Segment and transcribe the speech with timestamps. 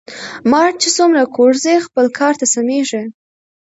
[0.51, 3.03] مار چی څومره کوږ ځي خپل کار ته سمیږي.